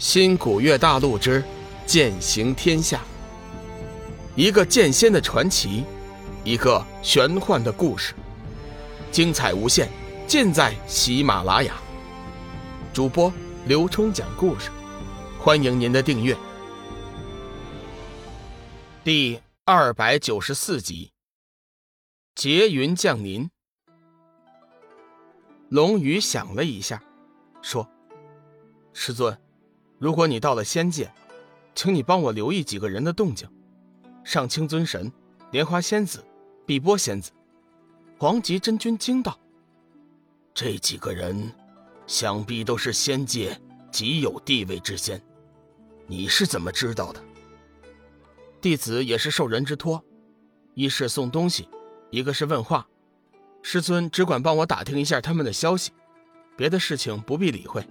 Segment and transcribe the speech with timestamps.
[0.00, 1.44] 新古月大陆之
[1.84, 3.02] 剑行天下，
[4.34, 5.84] 一个剑仙的传奇，
[6.42, 8.14] 一个玄幻的故事，
[9.12, 9.90] 精彩无限，
[10.26, 11.74] 尽在喜马拉雅。
[12.94, 13.30] 主播
[13.66, 14.70] 刘冲讲故事，
[15.38, 16.34] 欢迎您的订阅。
[19.04, 21.12] 第二百九十四集，
[22.34, 23.50] 劫云降临。
[25.68, 27.02] 龙宇想了一下，
[27.60, 27.86] 说
[28.94, 29.38] ：“师尊。”
[30.00, 31.12] 如果你到了仙界，
[31.74, 33.46] 请你帮我留意几个人的动静：
[34.24, 35.12] 上清尊神、
[35.50, 36.24] 莲花仙子、
[36.64, 37.30] 碧波仙子。
[38.16, 39.38] 黄极真君惊道
[40.54, 41.52] ：“这几个人，
[42.06, 43.60] 想必都是仙界
[43.92, 45.20] 极有地位之仙。
[46.06, 47.22] 你是怎么知道的？”
[48.58, 50.02] 弟子也是受人之托，
[50.72, 51.68] 一是送东西，
[52.08, 52.88] 一个是问话。
[53.60, 55.92] 师尊只管帮我打听一下他们的消息，
[56.56, 57.86] 别的事情不必理会。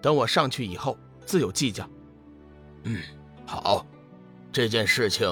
[0.00, 0.96] 等我上去以后。
[1.24, 1.88] 自有计较。
[2.84, 3.00] 嗯，
[3.46, 3.86] 好，
[4.52, 5.28] 这件事情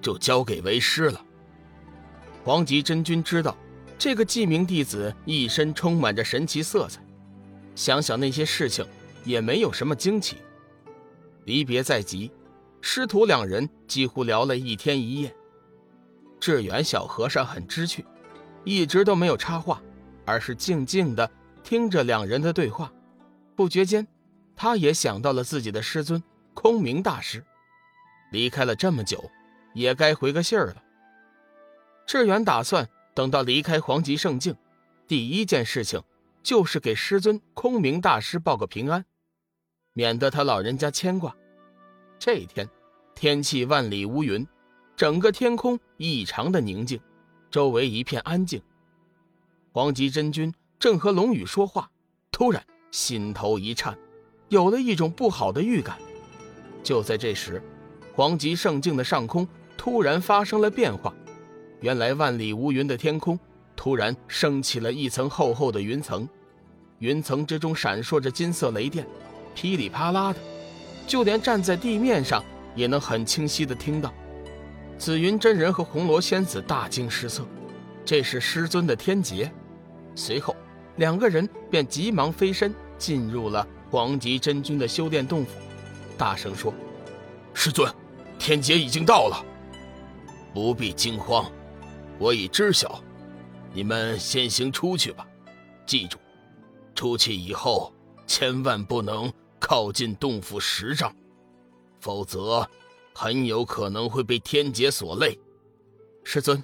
[0.00, 1.24] 就交给为师了。
[2.44, 3.56] 黄极真君知道，
[3.98, 7.00] 这个记名弟子一身充满着神奇色彩。
[7.74, 8.84] 想想那些事情，
[9.24, 10.38] 也没有什么惊奇。
[11.44, 12.30] 离别在即，
[12.80, 15.34] 师徒两人几乎聊了一天一夜。
[16.40, 18.04] 志远小和尚很知趣，
[18.64, 19.82] 一直都没有插话，
[20.24, 21.30] 而是静静的
[21.62, 22.92] 听着两人的对话。
[23.54, 24.06] 不觉间。
[24.60, 26.20] 他也想到了自己的师尊
[26.52, 27.44] 空明大师，
[28.32, 29.30] 离开了这么久，
[29.72, 30.82] 也该回个信儿了。
[32.04, 34.56] 志远打算等到离开黄极圣境，
[35.06, 36.02] 第一件事情
[36.42, 39.04] 就是给师尊空明大师报个平安，
[39.92, 41.36] 免得他老人家牵挂。
[42.18, 42.68] 这一天，
[43.14, 44.44] 天气万里无云，
[44.96, 47.00] 整个天空异常的宁静，
[47.48, 48.60] 周围一片安静。
[49.70, 51.88] 黄极真君正和龙宇说话，
[52.32, 53.96] 突然心头一颤。
[54.48, 55.96] 有了一种不好的预感。
[56.82, 57.62] 就在这时，
[58.14, 59.46] 黄极圣境的上空
[59.76, 61.14] 突然发生了变化。
[61.80, 63.38] 原来万里无云的天空
[63.76, 66.28] 突然升起了一层厚厚的云层，
[66.98, 69.06] 云层之中闪烁着金色雷电，
[69.54, 70.38] 噼里啪啦的，
[71.06, 72.42] 就连站在地面上
[72.74, 74.12] 也能很清晰的听到。
[74.96, 77.46] 紫云真人和红罗仙子大惊失色，
[78.04, 79.48] 这是师尊的天劫。
[80.16, 80.56] 随后，
[80.96, 83.64] 两个人便急忙飞身进入了。
[83.90, 85.52] 黄极真君的修炼洞府，
[86.18, 86.74] 大声说
[87.54, 87.90] ：“师尊，
[88.38, 89.44] 天劫已经到了，
[90.52, 91.50] 不必惊慌，
[92.18, 93.02] 我已知晓。
[93.72, 95.26] 你们先行出去吧，
[95.86, 96.18] 记住，
[96.94, 97.92] 出去以后
[98.26, 101.14] 千万不能靠近洞府十丈，
[102.00, 102.68] 否则
[103.14, 105.38] 很有可能会被天劫所累。
[106.24, 106.62] 师尊，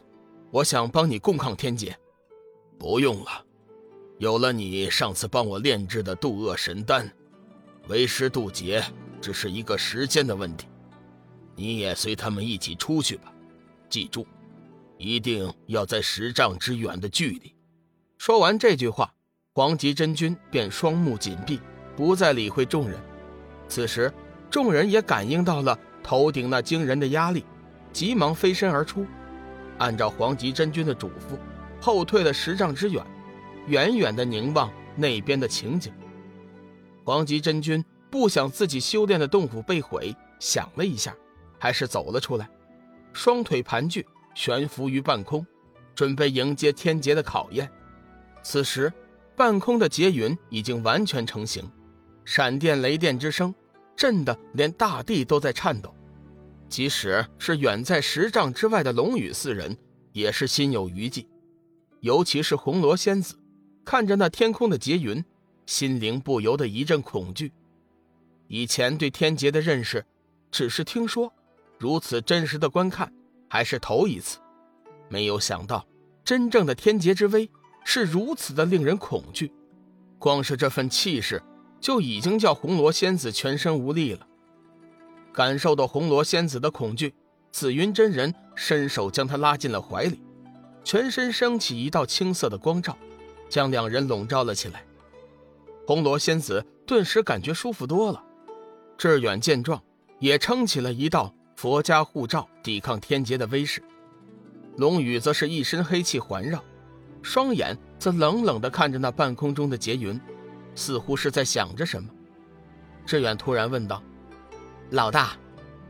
[0.51, 1.97] 我想帮你共抗天劫。
[2.79, 3.44] 不用了。”
[4.19, 7.11] 有了你上次帮我炼制的渡厄神丹，
[7.89, 8.83] 为师渡劫
[9.21, 10.69] 只是一个时间的问题。
[11.57, 13.33] 你也随他们一起出去吧，
[13.89, 14.27] 记住，
[14.99, 17.53] 一定要在十丈之远的距离。
[18.17, 19.13] 说完这句话，
[19.53, 21.61] 黄极真君便双目紧闭，
[21.97, 22.99] 不再理会众人。
[23.69, 24.13] 此时，
[24.49, 27.45] 众人也感应到了头顶那惊人的压力，
[27.93, 29.05] 急忙飞身而出，
[29.79, 31.37] 按照黄极真君的嘱咐，
[31.81, 33.05] 后退了十丈之远。
[33.67, 35.93] 远远的凝望那边的情景，
[37.05, 41.17] 黄极真君不想自己修炼的洞府被毁，想了一下，
[41.59, 42.49] 还是走了出来，
[43.13, 44.05] 双腿盘踞，
[44.35, 45.47] 悬浮于半空，
[45.95, 47.71] 准备迎接天劫的考验。
[48.43, 48.93] 此时，
[49.35, 51.69] 半空的劫云已经完全成型，
[52.25, 53.55] 闪电雷电之声
[53.97, 55.95] 震得连大地都在颤抖，
[56.69, 59.77] 即使是远在十丈之外的龙宇四人，
[60.13, 61.27] 也是心有余悸，
[62.01, 63.35] 尤其是红罗仙子。
[63.85, 65.23] 看着那天空的劫云，
[65.67, 67.53] 心灵不由得一阵恐惧。
[68.49, 70.05] 以前对天劫的认识，
[70.51, 71.33] 只是听说，
[71.79, 73.13] 如此真实的观看，
[73.49, 74.39] 还是头一次。
[75.09, 75.87] 没有想到，
[76.25, 77.49] 真正的天劫之威
[77.85, 79.53] 是如此的令人恐惧。
[80.19, 81.43] 光是这份气势，
[81.81, 84.27] 就已经叫红罗仙子全身无力了。
[85.33, 87.13] 感受到红罗仙子的恐惧，
[87.53, 90.23] 紫云真人伸手将她拉进了怀里，
[90.83, 92.97] 全身升起一道青色的光照。
[93.55, 94.85] 将两人笼罩了起来，
[95.87, 98.21] 红罗仙子顿时感觉舒服多了。
[98.99, 99.81] 志远见状，
[100.19, 103.81] 也撑起了一道佛家护罩，抵抗天劫的威势。
[104.77, 106.61] 龙宇则是一身黑气环绕，
[107.23, 110.21] 双眼则冷冷地看着那半空中的劫云，
[110.75, 112.11] 似乎是在想着什么。
[113.07, 114.03] 志远突然问道
[114.91, 115.37] ：“老大，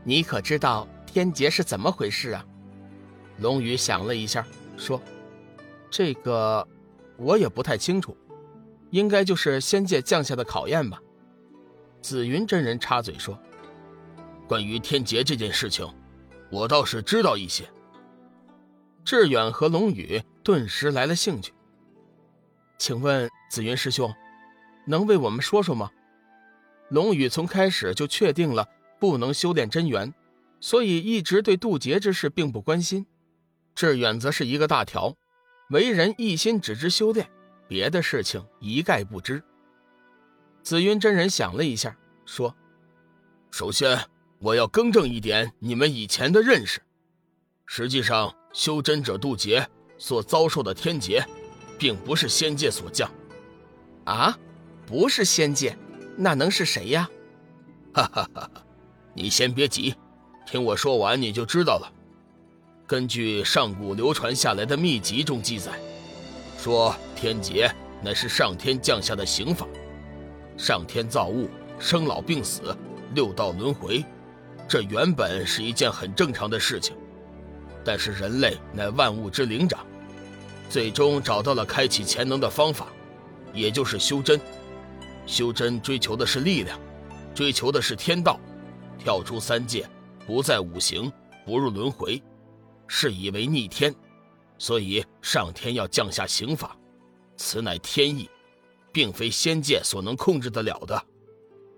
[0.03, 2.45] 你可知道天劫是怎么回事啊？”
[3.41, 4.45] 龙宇想了一下，
[4.77, 5.01] 说
[5.89, 6.63] ：“这个。”
[7.17, 8.15] 我也不太清楚，
[8.91, 10.99] 应该就是仙界降下的考验吧。
[12.01, 13.39] 紫云真人插嘴说
[14.47, 15.87] ：“关于天劫这件事情，
[16.51, 17.67] 我倒是知道一些。”
[19.03, 21.53] 志远和龙宇顿时来了兴趣。
[22.77, 24.13] 请问紫云师兄，
[24.85, 25.89] 能为我们说说吗？
[26.89, 28.67] 龙宇从开始就确定了
[28.99, 30.13] 不能修炼真元，
[30.59, 33.05] 所以一直对渡劫之事并不关心。
[33.73, 35.15] 志远则是一个大条，
[35.69, 37.27] 为人一心只知修炼，
[37.67, 39.43] 别的事情一概不知。
[40.61, 41.95] 紫云真人想了一下，
[42.25, 42.55] 说
[43.49, 43.99] ：“首先，
[44.39, 46.81] 我要更正一点你们以前的认识。
[47.65, 49.67] 实际上，修真者渡劫
[49.97, 51.25] 所遭受的天劫，
[51.79, 53.09] 并不是仙界所降。
[54.03, 54.37] 啊，
[54.85, 55.75] 不是仙界，
[56.15, 57.09] 那能是谁呀？
[57.91, 58.65] 哈哈哈哈！
[59.15, 59.95] 你先别急，
[60.45, 61.91] 听我说完你就知道了。”
[62.87, 65.71] 根据上古流传下来的秘籍中记载，
[66.59, 69.65] 说天劫乃是上天降下的刑罚。
[70.55, 71.49] 上天造物，
[71.79, 72.77] 生老病死，
[73.15, 74.05] 六道轮回，
[74.67, 76.95] 这原本是一件很正常的事情。
[77.83, 79.83] 但是人类乃万物之灵长，
[80.69, 82.87] 最终找到了开启潜能的方法，
[83.51, 84.39] 也就是修真。
[85.25, 86.79] 修真追求的是力量，
[87.33, 88.39] 追求的是天道，
[88.99, 89.89] 跳出三界，
[90.27, 91.11] 不在五行，
[91.47, 92.21] 不入轮回。
[92.87, 93.93] 是以为逆天，
[94.57, 96.77] 所以上天要降下刑罚，
[97.37, 98.29] 此乃天意，
[98.91, 101.05] 并非仙界所能控制得了的。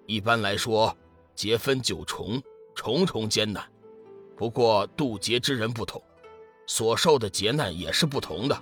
[0.05, 0.95] 一般来说，
[1.35, 2.41] 劫分九重，
[2.75, 3.63] 重重艰难。
[4.35, 6.01] 不过渡劫之人不同，
[6.67, 8.61] 所受的劫难也是不同的。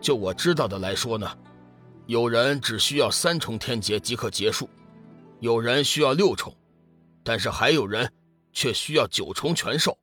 [0.00, 1.38] 就我知道的来说呢，
[2.06, 4.68] 有人只需要三重天劫即可结束，
[5.40, 6.54] 有人需要六重，
[7.24, 8.12] 但是还有人
[8.52, 9.96] 却需要九重全受。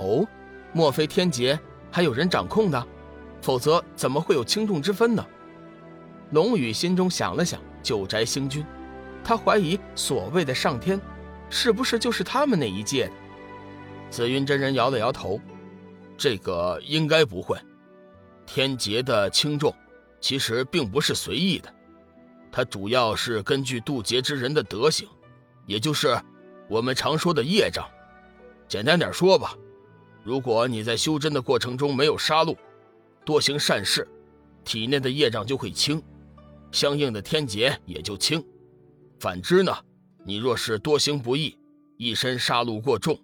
[0.00, 0.26] 哦，
[0.72, 1.58] 莫非天劫
[1.90, 2.86] 还有人掌控的？
[3.42, 5.24] 否则怎么会有轻重之分呢？
[6.32, 8.64] 龙宇心中想了想，九宅星君，
[9.24, 11.00] 他怀疑所谓的上天，
[11.48, 13.12] 是不是就是他们那一届的？
[14.10, 15.40] 紫云真人摇了摇头，
[16.16, 17.56] 这个应该不会。
[18.44, 19.74] 天劫的轻重，
[20.20, 21.72] 其实并不是随意的，
[22.52, 25.08] 它主要是根据渡劫之人的德行，
[25.66, 26.20] 也就是
[26.68, 27.86] 我们常说的业障。
[28.68, 29.54] 简单点说吧。
[30.22, 32.56] 如果你在修真的过程中没有杀戮，
[33.24, 34.06] 多行善事，
[34.64, 36.02] 体内的业障就会轻，
[36.70, 38.44] 相应的天劫也就轻。
[39.18, 39.74] 反之呢，
[40.24, 41.58] 你若是多行不义，
[41.96, 43.18] 一身杀戮过重，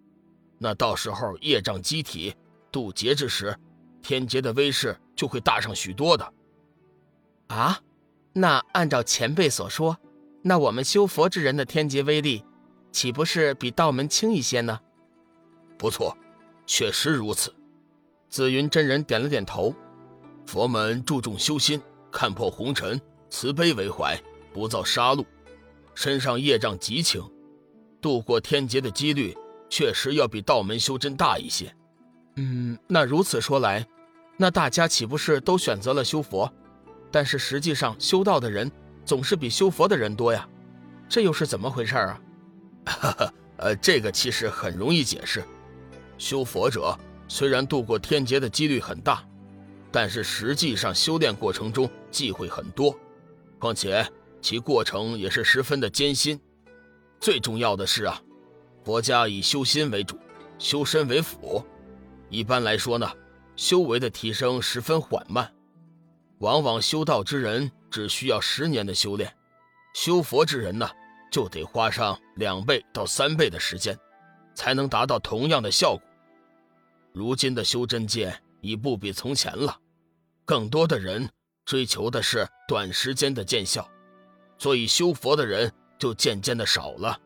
[0.59, 2.35] 那到时候业障积体，
[2.73, 3.57] 渡劫之时，
[4.03, 6.33] 天劫的威势就会大上许多的。
[7.49, 7.79] 啊，
[8.33, 9.97] 那按照前辈所说，
[10.43, 12.45] 那我们修佛之人的天劫威力，
[12.91, 14.81] 岂不是比道门轻一些呢？
[15.79, 16.17] 不错。
[16.67, 17.55] 确实如此，
[18.29, 19.75] 紫云真人点了点头。
[20.45, 21.81] 佛门注重修心，
[22.11, 24.21] 看破红尘，慈悲为怀，
[24.53, 25.25] 不造杀戮，
[25.95, 27.23] 身上业障极轻，
[28.01, 29.37] 度过天劫的几率
[29.69, 31.75] 确实要比道门修真大一些。
[32.37, 33.87] 嗯，那如此说来，
[34.37, 36.53] 那大家岂不是都选择了修佛？
[37.11, 38.71] 但是实际上修道的人
[39.05, 40.47] 总是比修佛的人多呀，
[41.09, 42.21] 这又是怎么回事啊？
[42.85, 45.43] 哈哈，呃，这个其实很容易解释。
[46.19, 46.99] 修佛者
[47.29, 49.23] 虽然度过天劫的几率很大，
[49.93, 52.99] 但是实际上修炼过程中忌讳很多，
[53.59, 54.07] 况且
[54.41, 56.41] 其过程也是十分的艰辛。
[57.21, 58.21] 最重要的是啊，
[58.85, 60.19] 佛家以修心为主，
[60.59, 61.65] 修身为辅。
[62.31, 63.11] 一般来说呢，
[63.55, 65.53] 修为的提升十分缓慢，
[66.39, 69.33] 往往修道之人只需要十年的修炼，
[69.95, 70.89] 修佛之人呢
[71.31, 73.99] 就得花上两倍到三倍的时间。
[74.57, 76.06] 才能达到同样的效果。
[77.17, 79.81] 如今的修真界已不比从前了，
[80.45, 81.27] 更多的人
[81.65, 83.89] 追求的是短时间的见效，
[84.59, 87.19] 所以修佛的人就渐渐的少了。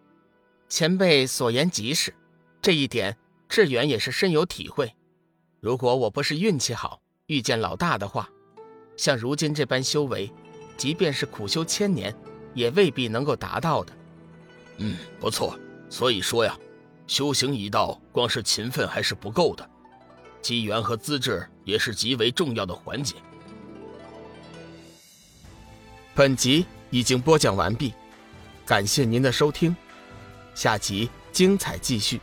[0.68, 2.14] 前辈所言极是，
[2.62, 3.18] 这一点
[3.48, 4.94] 志远也是深有体会。
[5.58, 8.30] 如果我不是运气好遇见老大的话，
[8.96, 10.32] 像如今这般修为，
[10.76, 12.14] 即便是苦修千年，
[12.54, 13.92] 也未必能够达到的。
[14.76, 15.58] 嗯，不错。
[15.88, 16.56] 所以说呀。
[17.08, 19.68] 修行一道，光是勤奋还是不够的，
[20.40, 23.16] 机缘和资质也是极为重要的环节。
[26.14, 27.94] 本集已经播讲完毕，
[28.66, 29.74] 感谢您的收听，
[30.54, 32.20] 下集精彩继续。